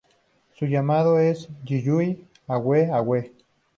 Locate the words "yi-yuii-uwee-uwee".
1.63-3.33